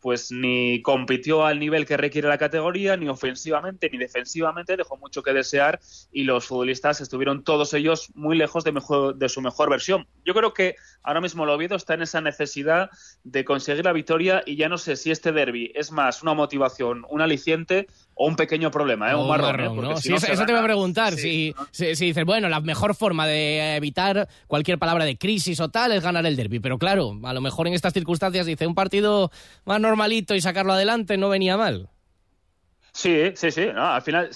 [0.00, 5.22] pues ni compitió al nivel que requiere la categoría, ni ofensivamente ni defensivamente, dejó mucho
[5.22, 5.80] que desear
[6.12, 10.06] y los futbolistas estuvieron todos ellos muy lejos de, mejor, de su mejor versión.
[10.24, 12.90] Yo creo que ahora mismo el Oviedo está en esa necesidad
[13.24, 17.04] de conseguir la victoria y ya no sé si este derby es más una motivación,
[17.08, 19.14] un aliciente o un pequeño problema, ¿eh?
[19.14, 19.46] un marrón.
[19.46, 19.82] marrón ¿eh?
[19.82, 19.96] ¿no?
[19.96, 21.14] Si sí, no eso, eso te voy a preguntar.
[21.14, 25.60] Sí, si, si, si, dices, bueno, la mejor forma de evitar cualquier palabra de crisis
[25.60, 26.60] o tal es ganar el derby.
[26.60, 29.30] Pero claro, a lo mejor en estas circunstancias dice un partido
[29.64, 31.88] más normalito y sacarlo adelante no venía mal.
[32.92, 33.68] Sí, sí, sí.
[33.74, 34.30] Al final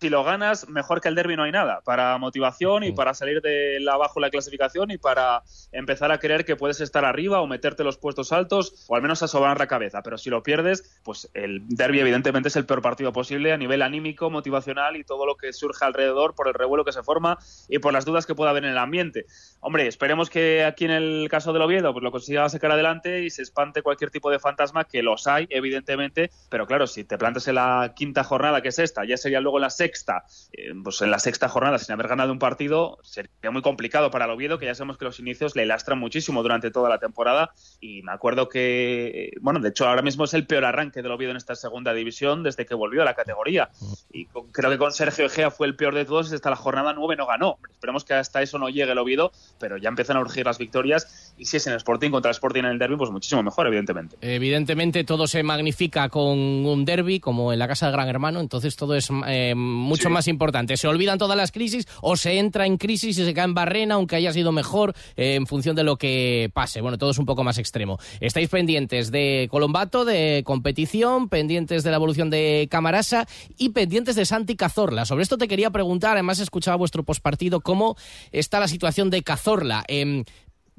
[0.00, 1.82] si lo ganas, mejor que el derby no hay nada.
[1.84, 6.46] Para motivación y para salir de la abajo la clasificación y para empezar a creer
[6.46, 10.02] que puedes estar arriba o meterte los puestos altos o al menos asobar la cabeza.
[10.02, 13.82] Pero si lo pierdes, pues el derby evidentemente es el peor partido posible a nivel
[13.82, 17.78] anímico, motivacional y todo lo que surge alrededor por el revuelo que se forma y
[17.78, 19.26] por las dudas que pueda haber en el ambiente.
[19.60, 23.28] Hombre, esperemos que aquí en el caso del Oviedo pues lo consiga sacar adelante y
[23.28, 27.48] se espante cualquier tipo de fantasma, que los hay, evidentemente, pero claro, si te plantas
[27.48, 30.72] en la quinta jornada, que es esta, ya sería luego en la sexta sexta, eh,
[30.82, 34.30] pues en la sexta jornada sin haber ganado un partido, sería muy complicado para el
[34.30, 37.50] Oviedo, que ya sabemos que los inicios le lastran muchísimo durante toda la temporada.
[37.80, 41.32] Y me acuerdo que, bueno, de hecho ahora mismo es el peor arranque del Oviedo
[41.32, 43.70] en esta segunda división desde que volvió a la categoría.
[44.12, 46.92] Y con, creo que con Sergio Egea fue el peor de todos, hasta la jornada
[46.92, 47.58] nueve no ganó.
[47.70, 51.34] Esperemos que hasta eso no llegue el Oviedo, pero ya empiezan a urgir las victorias.
[51.36, 53.66] Y si es en el Sporting contra el Sporting en el derby, pues muchísimo mejor,
[53.66, 54.16] evidentemente.
[54.20, 58.76] Evidentemente todo se magnifica con un derby, como en la casa del Gran Hermano, entonces
[58.76, 60.14] todo es eh, mucho sí.
[60.14, 60.76] más importante.
[60.76, 63.94] Se olvidan todas las crisis o se entra en crisis y se cae en barrena,
[63.96, 66.80] aunque haya sido mejor eh, en función de lo que pase.
[66.80, 67.98] Bueno, todo es un poco más extremo.
[68.20, 74.24] Estáis pendientes de Colombato, de competición, pendientes de la evolución de Camarasa y pendientes de
[74.24, 75.04] Santi Cazorla.
[75.04, 77.96] Sobre esto te quería preguntar, además escuchaba vuestro postpartido, cómo
[78.32, 79.84] está la situación de Cazorla.
[79.88, 80.24] Eh,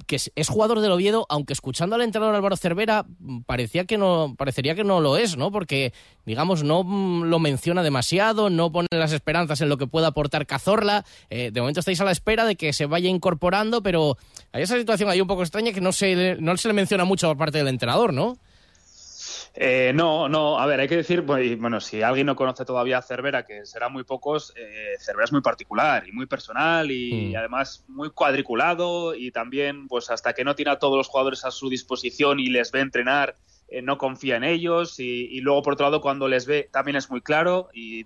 [0.06, 3.06] que es, jugador del Oviedo, aunque escuchando al entrenador Álvaro Cervera
[3.46, 5.52] parecía que no, parecería que no lo es, ¿no?
[5.52, 5.94] Porque,
[6.26, 10.46] digamos, no mm, lo menciona demasiado, no pone las esperanzas en lo que pueda aportar
[10.46, 11.06] Cazorla.
[11.30, 14.18] Eh, de momento estáis a la espera de que se vaya incorporando, pero
[14.52, 17.28] hay esa situación ahí un poco extraña que no se, no se le menciona mucho
[17.28, 18.38] por parte del entrenador, ¿no?
[19.54, 23.02] Eh, no, no, a ver, hay que decir, bueno, si alguien no conoce todavía a
[23.02, 27.36] Cervera, que será muy pocos, eh, Cervera es muy particular y muy personal y, mm.
[27.36, 31.52] además muy cuadriculado y también, pues hasta que no tiene a todos los jugadores a
[31.52, 33.36] su disposición y les ve entrenar,
[33.68, 37.10] eh, no confía en ellos y, luego, por otro lado, cuando les ve, también es
[37.10, 38.06] muy claro y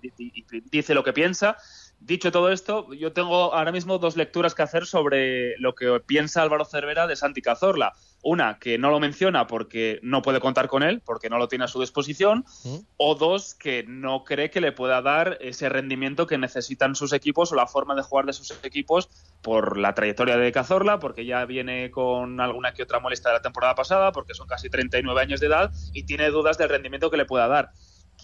[0.70, 1.56] dice lo que piensa.
[2.00, 6.42] Dicho todo esto, yo tengo ahora mismo dos lecturas que hacer sobre lo que piensa
[6.42, 7.94] Álvaro Cervera de Santi Cazorla.
[8.28, 11.66] Una, que no lo menciona porque no puede contar con él, porque no lo tiene
[11.66, 12.44] a su disposición.
[12.64, 12.78] ¿Mm?
[12.96, 17.52] O dos, que no cree que le pueda dar ese rendimiento que necesitan sus equipos
[17.52, 19.08] o la forma de jugar de sus equipos
[19.42, 23.42] por la trayectoria de Cazorla, porque ya viene con alguna que otra molestia de la
[23.42, 27.18] temporada pasada, porque son casi 39 años de edad y tiene dudas del rendimiento que
[27.18, 27.70] le pueda dar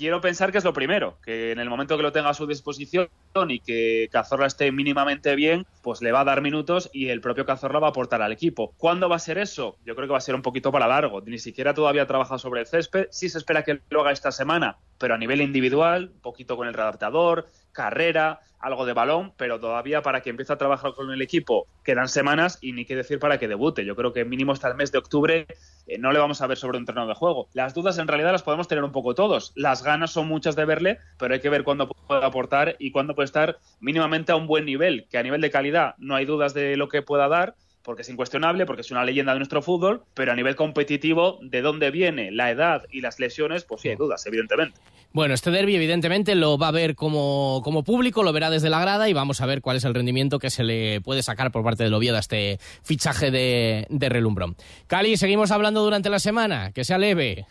[0.02, 2.48] quiero pensar que es lo primero, que en el momento que lo tenga a su
[2.48, 3.08] disposición
[3.48, 7.46] y que Cazorla esté mínimamente bien, pues le va a dar minutos y el propio
[7.46, 8.74] Cazorla va a aportar al equipo.
[8.78, 9.76] ¿Cuándo va a ser eso?
[9.84, 11.20] Yo creo que va a ser un poquito para largo.
[11.20, 13.06] Ni siquiera todavía ha trabajado sobre el césped.
[13.12, 16.66] Sí se espera que lo haga esta semana, pero a nivel individual, un poquito con
[16.66, 21.20] el readaptador, carrera, algo de balón, pero todavía para que empiece a trabajar con el
[21.20, 23.84] equipo quedan semanas y ni qué decir para que debute.
[23.84, 25.46] Yo creo que mínimo hasta el mes de octubre
[25.86, 27.48] eh, no le vamos a ver sobre un terreno de juego.
[27.52, 29.52] Las dudas en realidad las podemos tener un poco todos.
[29.56, 33.14] Las ganas son muchas de verle, pero hay que ver cuándo puede aportar y cuándo
[33.14, 36.54] puede estar mínimamente a un buen nivel, que a nivel de calidad no hay dudas
[36.54, 40.02] de lo que pueda dar, porque es incuestionable, porque es una leyenda de nuestro fútbol,
[40.14, 43.96] pero a nivel competitivo, de dónde viene la edad y las lesiones, pues sí hay
[43.96, 44.80] dudas, evidentemente.
[45.12, 48.80] Bueno, este derby evidentemente lo va a ver como, como público, lo verá desde la
[48.80, 51.62] grada y vamos a ver cuál es el rendimiento que se le puede sacar por
[51.62, 54.56] parte del Oviedo a este fichaje de, de Relumbrón.
[54.86, 57.46] Cali, seguimos hablando durante la semana, que sea leve.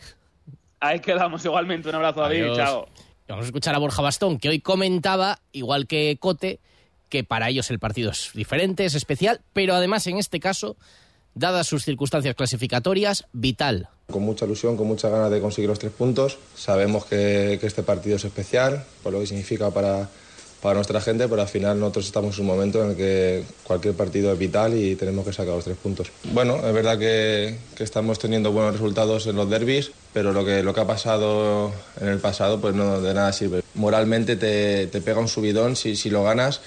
[0.79, 2.87] Ahí quedamos igualmente, un abrazo David, chao.
[3.27, 6.59] Vamos a escuchar a Borja Bastón, que hoy comentaba, igual que Cote,
[7.11, 10.77] que para ellos el partido es diferente, es especial, pero además en este caso,
[11.35, 13.89] dadas sus circunstancias clasificatorias, vital.
[14.09, 16.39] Con mucha ilusión, con muchas ganas de conseguir los tres puntos.
[16.55, 20.09] Sabemos que, este partido es especial, por lo que significa para,
[20.61, 23.93] para nuestra gente, pero al final nosotros estamos en un momento en el que cualquier
[23.93, 26.11] partido es vital y tenemos que sacar los tres puntos.
[26.33, 30.63] Bueno, es verdad que, que estamos teniendo buenos resultados en los derbis, pero lo que,
[30.63, 33.63] lo que ha pasado en el pasado pues no de nada sirve.
[33.75, 36.61] Moralmente te, te pega un subidón si, si lo ganas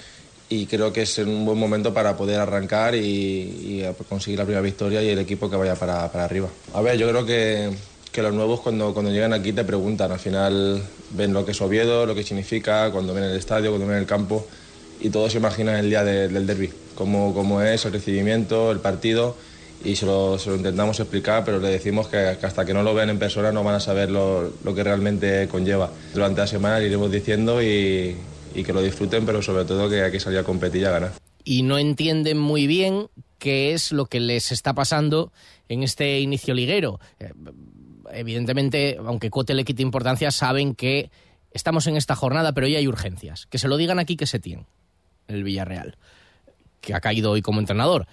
[0.48, 5.02] y creo que es un buen momento para poder arrancar y, conseguir la primera victoria
[5.02, 6.48] y el equipo que vaya para, para arriba.
[6.74, 7.70] A ver, yo creo que,
[8.12, 11.60] que, los nuevos cuando, cuando llegan aquí te preguntan, al final ven lo que es
[11.60, 14.46] Oviedo, lo que significa, cuando ven el estadio, cuando ven el campo
[15.00, 19.36] y todos se imaginan el día del derby, cómo, cómo es el recibimiento, el partido
[19.84, 23.18] y se lo, intentamos explicar, pero le decimos que, hasta que no lo vean en
[23.18, 25.90] persona no van a saber lo, lo, que realmente conlleva.
[26.14, 28.16] Durante la semana le iremos diciendo y,
[28.54, 30.90] y que lo disfruten, pero sobre todo que hay que salir a competir y a
[30.90, 31.12] ganar.
[31.44, 35.32] Y no entienden muy bien qué es lo que les está pasando
[35.68, 37.00] en este inicio liguero.
[37.18, 37.32] Eh,
[38.12, 41.10] evidentemente, aunque Cote le quite importancia, saben que
[41.50, 43.46] estamos en esta jornada, pero hoy hay urgencias.
[43.46, 44.66] Que se lo digan aquí que se tiene
[45.28, 45.96] el Villarreal,
[46.80, 48.06] que ha caído hoy como entrenador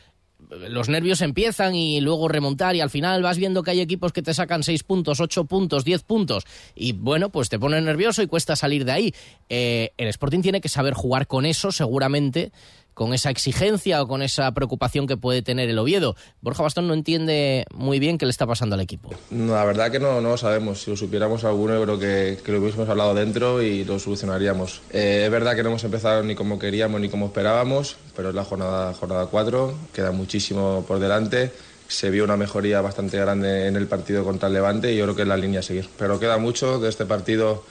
[0.51, 4.21] los nervios empiezan y luego remontar y al final vas viendo que hay equipos que
[4.21, 8.27] te sacan 6 puntos, 8 puntos, 10 puntos y bueno, pues te pones nervioso y
[8.27, 9.13] cuesta salir de ahí.
[9.49, 12.51] Eh, el Sporting tiene que saber jugar con eso seguramente
[12.93, 16.15] con esa exigencia o con esa preocupación que puede tener el Oviedo.
[16.41, 19.09] Borja Bastón no entiende muy bien qué le está pasando al equipo.
[19.31, 20.81] La verdad que no, no lo sabemos.
[20.81, 24.81] Si lo supiéramos alguno, yo creo que, que lo hubiésemos hablado dentro y lo solucionaríamos.
[24.91, 28.35] Eh, es verdad que no hemos empezado ni como queríamos ni como esperábamos, pero es
[28.35, 31.51] la jornada, jornada 4, queda muchísimo por delante.
[31.87, 35.15] Se vio una mejoría bastante grande en el partido contra el Levante y yo creo
[35.15, 35.89] que es la línea a seguir.
[35.97, 37.63] Pero queda mucho de este partido.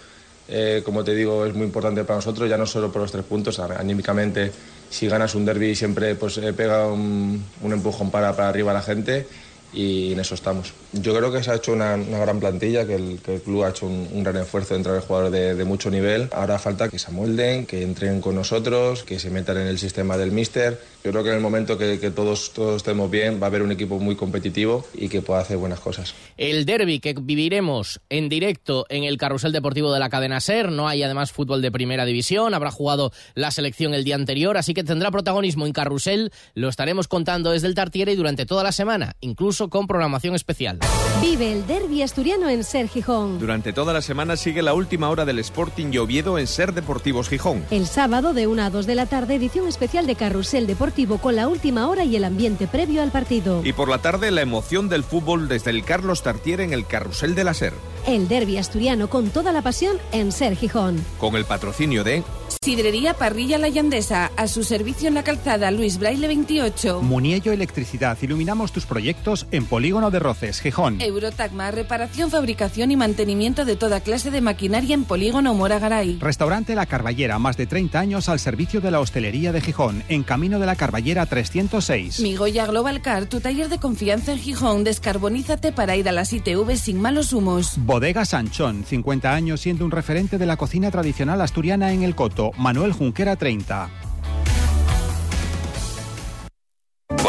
[0.53, 3.25] Eh, como te digo, es muy importante para nosotros, ya no solo por los tres
[3.25, 4.51] puntos, anímicamente
[4.91, 8.83] si ganas un derby siempre pues eh, pega un, empujón para, para arriba a la
[8.83, 9.27] gente
[9.73, 10.73] y en eso estamos.
[10.93, 14.23] Yo creo que se ha hecho una, gran plantilla, que el, club ha hecho un,
[14.23, 16.29] gran esfuerzo de entrar jugadores de, mucho nivel.
[16.33, 20.17] Ahora falta que se amolden, que entren con nosotros, que se metan en el sistema
[20.17, 20.81] del míster.
[21.05, 23.73] Yo creo que en el momento que, todos, todos estemos bien va a haber un
[23.73, 26.15] equipo muy competitivo y que pueda hacer buenas cosas.
[26.37, 30.73] El derby que viviremos en directo en el carrusel deportivo de la cadena SER.
[30.73, 32.53] No hay además fútbol de primera división.
[32.55, 36.33] Habrá jugado la selección el día anterior, así que tendrá protagonismo en carrusel.
[36.55, 40.35] Lo estaremos contando desde el Tartiere y durante toda la semana, incluso incluso con programación
[40.35, 40.79] especial.
[41.21, 43.39] Vive el derby asturiano en Ser Gijón.
[43.39, 47.29] Durante toda la semana sigue la última hora del Sporting y Oviedo en Ser Deportivos
[47.29, 47.65] Gijón.
[47.71, 51.37] El sábado de 1 a 2 de la tarde, edición especial de Carrusel Deportivo con
[51.37, 53.61] la última hora y el ambiente previo al partido.
[53.65, 57.35] Y por la tarde la emoción del fútbol desde el Carlos Tartier en el Carrusel
[57.35, 57.75] de la Ser.
[58.07, 61.05] El derby asturiano con toda la pasión en Ser Gijón.
[61.19, 62.23] Con el patrocinio de
[62.63, 67.01] Sidrería Parrilla La Yandesa, a su servicio en la calzada Luis Braille 28.
[67.01, 71.01] Muniello Electricidad, iluminamos tus proyectos en Polígono de Roces, Gijón.
[71.01, 76.19] Eurotagma, reparación, fabricación y mantenimiento de toda clase de maquinaria en Polígono Moragaray.
[76.21, 80.23] Restaurante La Carballera, más de 30 años al servicio de la hostelería de Gijón, en
[80.23, 82.21] Camino de la Carballera 306.
[82.21, 86.77] Migoya Global Car, tu taller de confianza en Gijón, descarbonízate para ir a las ITV
[86.77, 87.75] sin malos humos.
[87.79, 92.53] Bodega Sanchón, 50 años siendo un referente de la cocina tradicional asturiana en el Coto.
[92.57, 94.10] Manuel Junquera 30.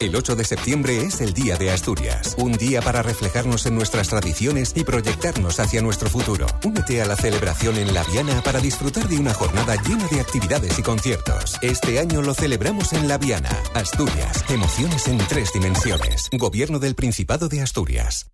[0.00, 4.08] El 8 de septiembre es el Día de Asturias, un día para reflejarnos en nuestras
[4.08, 6.46] tradiciones y proyectarnos hacia nuestro futuro.
[6.64, 10.78] Únete a la celebración en La Viana para disfrutar de una jornada llena de actividades
[10.80, 11.58] y conciertos.
[11.62, 16.28] Este año lo celebramos en La Viana, Asturias, emociones en tres dimensiones.
[16.32, 18.33] Gobierno del Principado de Asturias.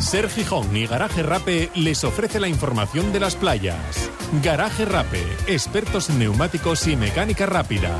[0.00, 4.10] Ser Gijón y Garaje Rape les ofrece la información de las playas.
[4.42, 7.96] Garaje Rape, expertos en neumáticos y mecánica rápida.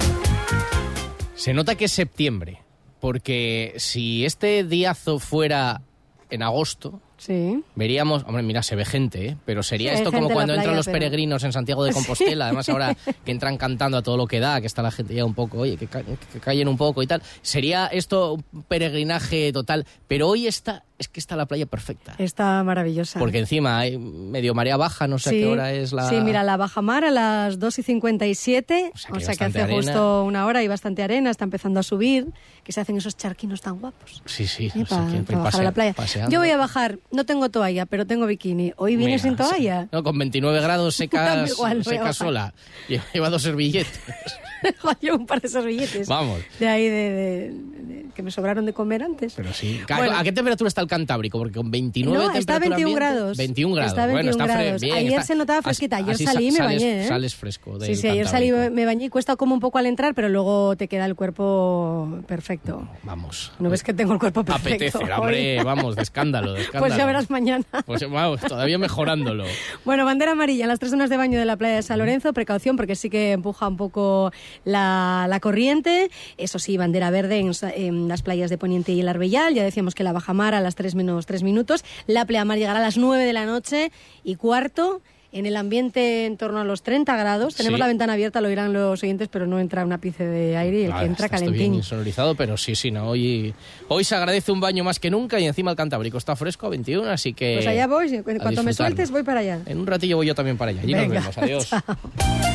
[1.35, 2.63] Se nota que es septiembre,
[3.01, 5.83] porque si este diazo fuera
[6.31, 7.63] en agosto, Sí.
[7.77, 9.37] veríamos, hombre, mira, se ve gente, ¿eh?
[9.45, 11.99] pero sería Sí, esto como cuando entran los pero- peregrinos en Santiago de Sí.
[11.99, 15.15] Compostela, además ahora que entran cantando a todo lo que da, que está la gente
[15.15, 17.23] ya un poco, oye, que, ca- que callen un poco y tal.
[17.43, 22.15] Sería esto un peregrinaje total, pero hoy está, es que está la playa perfecta.
[22.19, 23.19] Está maravillosa.
[23.19, 26.09] Porque encima hay medio marea baja, no sé a qué hora es la...
[26.09, 29.63] Sí, mira, la bajamar a las 2 y 57, o sea que que, bastante hace
[29.63, 29.77] arena.
[29.93, 32.27] justo una hora y bastante arena, está empezando a subir,
[32.65, 34.23] que se hacen esos charquinos tan guapos.
[34.27, 35.93] Sí, sí, o sea, para, que para pase- bajar a la playa.
[35.95, 36.31] paseando.
[36.33, 38.73] Yo voy a bajar, no tengo toalla, pero tengo bikini.
[38.77, 39.89] Hoy vienes Mira, sin toalla.
[39.93, 42.15] No, con 29 grados secas, Igual voy a secas bajar.
[42.15, 42.55] sola.
[42.89, 44.01] Lleva, lleva dos servilletes.
[45.01, 46.07] Llevo un par de servilletes.
[46.07, 46.39] Vamos.
[46.61, 49.33] De ahí, de, de- de- que me sobraron de comer antes.
[49.35, 49.81] Pero sí.
[49.89, 50.17] Bueno.
[50.17, 51.37] ¿A qué temperatura está el Cantábrico?
[51.39, 53.37] Porque con 29 No, está a temperatura 21 ambiente- grados.
[53.39, 53.91] 21 grados.
[53.93, 54.81] Está bueno, 21 está fre- grados.
[54.83, 55.97] bien, Ayer está- se notaba fresquita.
[55.97, 57.05] Ayer así salí y me sales- bañé.
[57.05, 57.09] ¿eh?
[57.09, 59.87] Sales fresco del Sí, sí, ayer salí, me bañé y cuesta como un poco al
[59.87, 62.87] entrar, pero luego te queda el cuerpo perfecto.
[63.03, 63.51] Vamos.
[63.59, 64.97] ¿No ves que tengo el cuerpo perfecto?
[64.97, 66.87] Apetece, hombre, vamos, de escándalo, de escándalo.
[66.95, 67.65] Pues ya verás mañana.
[67.87, 69.45] Pues vamos, todavía mejorándolo.
[69.85, 72.33] Bueno, bandera amarilla en las tres zonas de baño de la playa de San Lorenzo.
[72.33, 74.31] Precaución porque sí que empuja un poco
[74.65, 76.11] la, la corriente.
[76.39, 79.55] Eso sí, bandera verde en, en las playas de Poniente y el Arbellal.
[79.55, 81.85] Ya decíamos que la bajamar a las 3 menos 3 minutos.
[82.07, 83.91] La pleamar llegará a las 9 de la noche
[84.23, 85.03] y cuarto.
[85.33, 87.55] En el ambiente en torno a los 30 grados.
[87.55, 87.81] Tenemos Sí.
[87.81, 90.85] la ventana abierta, lo oirán los oyentes, pero no entra un ápice de aire y
[90.85, 91.75] el Ah, que entra está esto bien calentín.
[91.75, 93.09] insonorizado, pero sí, sí, no.
[93.09, 93.55] Hoy,
[93.89, 96.71] hoy se agradece un baño más que nunca y encima el Cantábrico está fresco a
[96.71, 97.55] 21, así que.
[97.57, 99.61] Pues allá voy, en cuanto me sueltes voy para allá.
[99.65, 100.83] En un ratillo voy yo también para allá.
[100.83, 101.39] Allí Venga, nos vemos.
[101.39, 101.71] Adiós.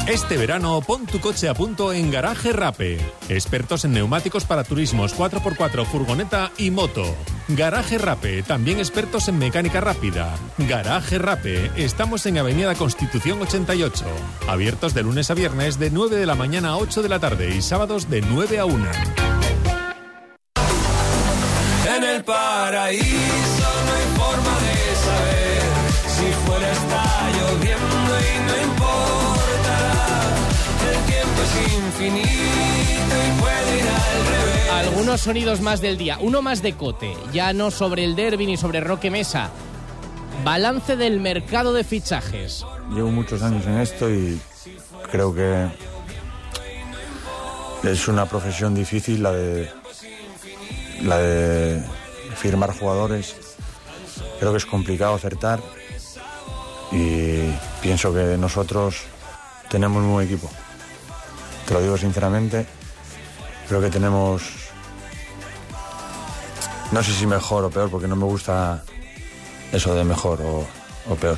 [0.08, 2.98] Este verano pon tu coche a punto en Garaje Rape.
[3.28, 7.04] Expertos en neumáticos para turismos 4x4, furgoneta y moto.
[7.50, 10.34] Garaje Rape, también expertos en mecánica rápida.
[10.60, 14.06] Garaje Rape, estamos en Avenida Constitución 88.
[14.48, 17.56] Abiertos de lunes a viernes de 9 de la mañana a 8 de la tarde
[17.56, 18.86] y sábados de 9 a 1.
[21.96, 23.04] En el paraíso
[23.86, 25.64] no hay forma de saber
[26.08, 29.78] si fuera está lloviendo y no importa.
[30.92, 34.72] El tiempo es infinito y puede ir al revés.
[34.72, 36.18] Algunos sonidos más del día.
[36.22, 39.52] Uno más de Cote, ya no sobre el derby ni sobre Roque Mesa.
[40.44, 42.66] Balance del mercado de fichajes.
[42.92, 44.40] Llevo muchos años en esto y
[45.12, 45.68] creo que
[47.84, 49.70] es una profesión difícil la de
[51.02, 51.84] la de
[52.36, 53.36] firmar jugadores.
[54.40, 55.60] Creo que es complicado acertar
[56.92, 59.04] y pienso que nosotros
[59.70, 60.50] tenemos un buen equipo.
[61.66, 62.66] te lo digo sinceramente.
[63.68, 64.44] Creo que tenemos,
[66.92, 68.84] no sé si mejor o peor, porque no me gusta
[69.72, 71.38] eso de mejor o, peor.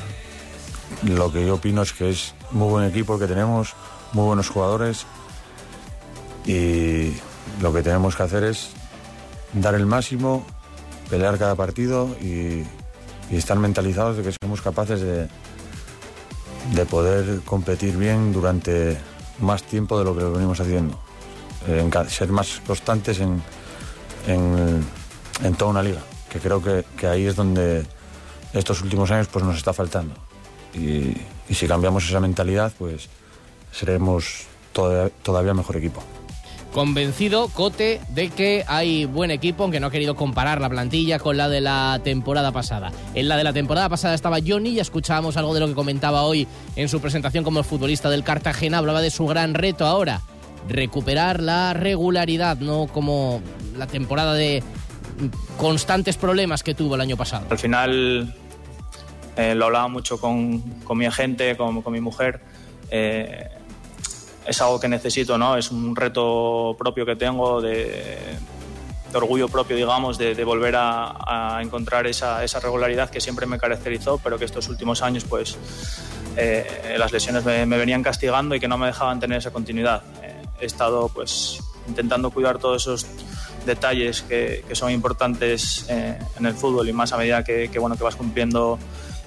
[1.04, 3.74] Lo que yo opino es que es muy buen equipo que tenemos,
[4.12, 5.06] muy buenos jugadores
[6.44, 7.12] y
[7.60, 8.70] lo que tenemos que hacer es
[9.52, 10.44] dar el máximo,
[11.08, 12.64] pelear cada partido y,
[13.30, 15.28] estar mentalizados de que somos capaces de,
[16.74, 18.98] de poder competir bien durante
[19.38, 20.98] más tiempo de lo que venimos haciendo.
[22.08, 23.40] Ser más constantes en,
[24.26, 27.86] en, toda una liga, que creo que ahí es donde
[28.52, 30.14] estos últimos años pues nos está faltando.
[30.74, 31.14] Y,
[31.54, 33.08] si cambiamos esa mentalidad, pues
[33.72, 36.02] seremos toda- todavía mejor equipo.
[36.72, 41.36] Convencido, Cote, de que hay buen equipo, aunque no ha querido comparar la plantilla con
[41.36, 42.92] la de la temporada pasada.
[43.14, 46.22] En la de la temporada pasada estaba Johnny, ya escuchábamos algo de lo que comentaba
[46.22, 46.46] hoy
[46.76, 50.20] en su presentación como futbolista del Cartagena, hablaba de su gran reto ahora,
[50.68, 53.42] recuperar la regularidad, no como
[53.76, 54.62] la temporada de
[55.56, 57.46] constantes problemas que tuvo el año pasado.
[57.50, 58.34] Al final
[59.36, 62.40] eh, lo hablaba mucho con, con mi agente, con, con mi mujer.
[62.90, 63.48] eh,
[64.46, 65.56] es algo que necesito, ¿no?
[65.56, 68.16] Es un reto propio que tengo de,
[69.12, 73.46] de orgullo propio, digamos, de, de volver a, a encontrar esa, esa regularidad que siempre
[73.46, 75.56] me caracterizó, pero que estos últimos años, pues,
[76.36, 80.02] eh, las lesiones me, me venían castigando y que no me dejaban tener esa continuidad.
[80.22, 83.06] Eh, he estado, pues, intentando cuidar todos esos
[83.66, 87.78] detalles que, que son importantes eh, en el fútbol y más a medida que, que,
[87.78, 88.78] bueno, que vas cumpliendo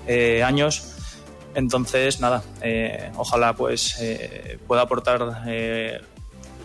[0.08, 0.94] eh, años.
[1.56, 6.02] Entonces, nada, eh, ojalá pues eh, pueda aportar eh,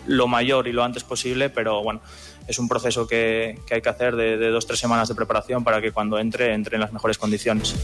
[0.07, 2.01] lo mayor y lo antes posible, pero bueno,
[2.47, 5.63] es un proceso que, que hay que hacer de, de dos tres semanas de preparación
[5.63, 7.75] para que cuando entre entre en las mejores condiciones.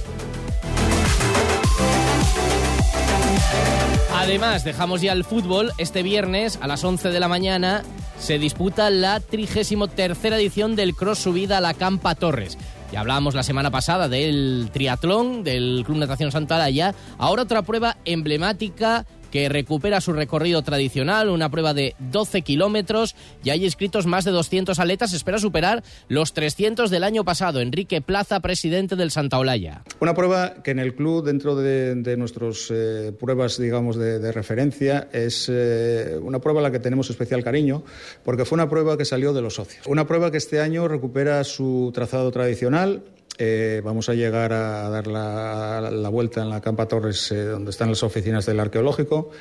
[4.16, 5.72] Además, dejamos ya el fútbol.
[5.78, 7.84] Este viernes a las 11 de la mañana
[8.20, 12.58] se disputa la 33 edición del Cross Subida a la Campa Torres.
[12.92, 16.94] Ya hablábamos la semana pasada del triatlón del Club Natación Santa Alaya.
[17.18, 19.06] Ahora otra prueba emblemática
[19.36, 23.18] que recupera su recorrido tradicional, una prueba de 12 kilómetros.
[23.44, 25.12] Ya hay inscritos más de 200 atletas.
[25.12, 27.60] Espera superar los 300 del año pasado.
[27.60, 29.84] Enrique Plaza, presidente del Santa Olaya.
[30.00, 35.10] Una prueba que en el club, dentro de, nuestras eh, pruebas, digamos, de, de referencia,
[35.12, 37.84] es eh, una prueba a la que tenemos especial cariño,
[38.24, 39.86] porque fue una prueba que salió de los socios.
[39.86, 43.04] Una prueba que este año recupera su trazado tradicional.
[43.38, 47.90] Eh, vamos a llegar a dar la, vuelta en la Campa Torres, eh, donde están
[47.90, 49.32] las oficinas del arqueológico.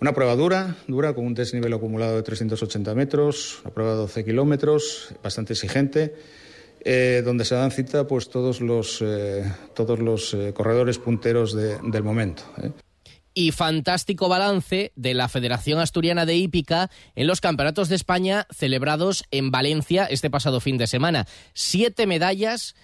[0.00, 4.24] Una prueba dura, dura, con un desnivel acumulado de 380 metros, una prueba de 12
[4.24, 6.14] kilómetros, bastante exigente.
[6.84, 9.04] Eh, donde se dan cita pues todos los,
[9.74, 12.44] todos los corredores punteros de, del momento.
[13.34, 19.24] y fantástico balance de la Federación Asturiana de Hípica en los Campeonatos de España celebrados
[19.32, 21.26] en Valencia este pasado fin de semana.
[21.52, 22.76] Siete medallas,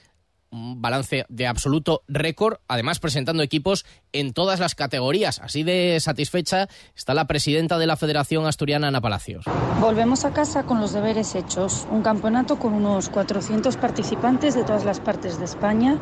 [0.50, 5.40] un balance de absoluto récord, además presentando equipos en todas las categorías.
[5.40, 9.44] Así de satisfecha está la presidenta de la Federación Asturiana, Ana Palacios.
[9.80, 11.86] Volvemos a casa con los deberes hechos.
[11.90, 15.98] Un campeonato con unos 400 participantes de todas las partes de España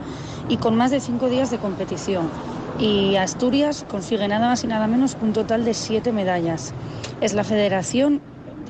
[0.49, 2.30] y con más de cinco días de competición.
[2.78, 6.72] Y Asturias consigue nada más y nada menos un total de siete medallas.
[7.20, 8.20] Es la federación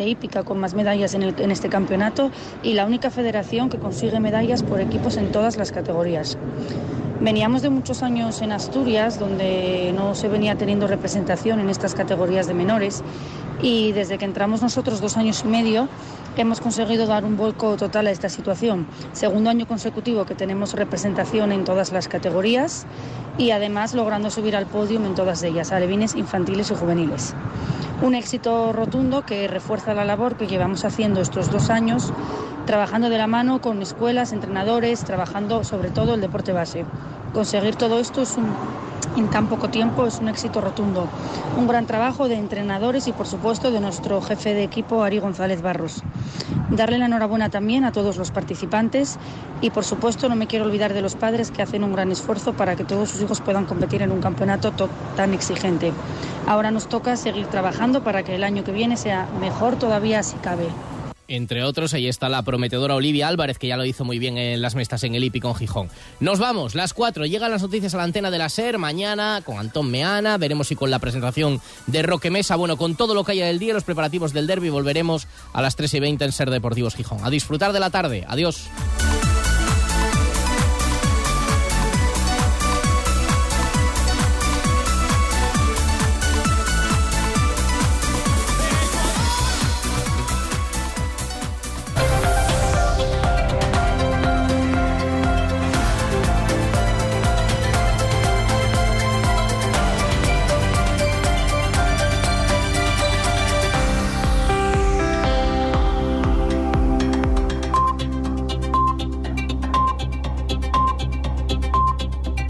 [0.01, 2.30] hípica con más medallas en, este campeonato
[2.62, 6.38] y la única federación que consigue medallas por equipos en todas las categorías.
[7.20, 12.49] Veníamos de muchos años en Asturias donde no se venía teniendo representación en estas categorías
[12.49, 13.03] de menores
[13.62, 15.88] y desde que entramos nosotros dos años y medio
[16.41, 18.87] hemos conseguido dar un vuelco total a esta situación.
[19.12, 22.87] Segundo año consecutivo que tenemos representación en todas las categorías
[23.37, 27.35] y además logrando subir al podio en todas ellas, alevines, infantiles y juveniles.
[28.03, 32.12] Un éxito rotundo que refuerza la labor que llevamos haciendo estos dos años,
[32.66, 36.85] trabajando de la mano con escuelas, entrenadores, trabajando sobre todo el deporte base.
[37.33, 38.24] Conseguir todo esto
[39.16, 41.09] en tan poco tiempo es un éxito rotundo.
[41.57, 45.62] Un gran trabajo de entrenadores y por supuesto de nuestro jefe de equipo, Ari González
[45.62, 46.03] Barros.
[46.70, 49.18] Darle la enhorabuena también a todos los participantes
[49.62, 52.53] y por supuesto no me quiero olvidar de los padres que hacen un gran esfuerzo
[52.53, 54.72] para que todos sus hijos puedan competir en un campeonato
[55.16, 55.93] tan exigente.
[56.47, 60.37] Ahora nos toca seguir trabajando para que el año que viene sea mejor todavía si
[60.37, 60.68] cabe.
[61.35, 64.61] Entre otros, ahí está la prometedora Olivia Álvarez, que ya lo hizo muy bien en
[64.61, 65.89] las mestas en el Hípico en Gijón.
[66.20, 67.24] Nos vamos, las cuatro.
[67.24, 70.37] Llegan las noticias a la antena de la SER mañana con Antón Meana.
[70.37, 73.59] Veremos si con la presentación de Roque Mesa, bueno, con todo lo que haya del
[73.59, 77.24] día, los preparativos del derby, volveremos a las 3 y 20 en SER Deportivos Gijón.
[77.24, 78.26] A disfrutar de la tarde.
[78.28, 78.68] Adiós.